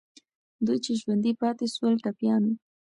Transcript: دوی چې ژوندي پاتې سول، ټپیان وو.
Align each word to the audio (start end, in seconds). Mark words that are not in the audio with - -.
دوی 0.65 0.77
چې 0.85 0.91
ژوندي 1.01 1.31
پاتې 1.41 1.65
سول، 1.75 1.93
ټپیان 2.03 2.41
وو. 2.45 2.55